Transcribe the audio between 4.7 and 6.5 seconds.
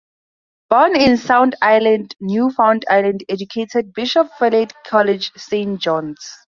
College, Saint John's.